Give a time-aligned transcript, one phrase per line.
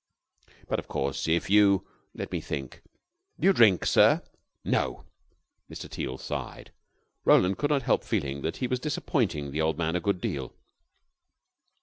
[0.67, 1.85] But, of course, if you.
[2.15, 2.81] Let me think.
[3.39, 4.23] Do you drink, sir?"
[4.65, 5.03] "No."
[5.69, 5.87] Mr.
[5.87, 6.71] Teal sighed.
[7.23, 10.55] Roland could not help feeling that he was disappointing the old man a good deal.